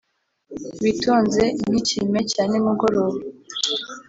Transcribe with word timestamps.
witonze 0.81 1.43
nk'ikime 1.67 2.19
cya 2.31 2.43
nimugoroba 2.49 3.19